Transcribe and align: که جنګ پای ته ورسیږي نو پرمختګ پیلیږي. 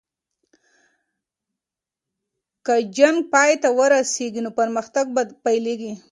که 2.65 2.75
جنګ 2.97 3.17
پای 3.33 3.51
ته 3.61 3.69
ورسیږي 3.77 4.41
نو 4.45 4.51
پرمختګ 4.59 5.05
پیلیږي. 5.43 5.93